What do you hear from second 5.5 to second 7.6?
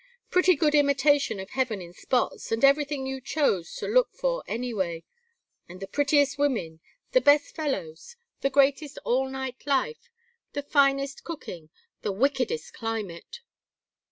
And the prettiest women, the best